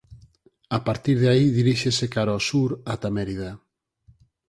[0.77, 3.51] A partir de aí diríxese cara ao sur ata Mérida.